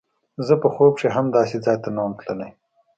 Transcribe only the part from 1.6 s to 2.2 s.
ځاى ته نه وم